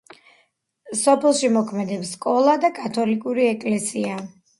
[1.01, 4.17] სოფელში მოქმედებს სკოლა და კათოლიკური ეკლესია.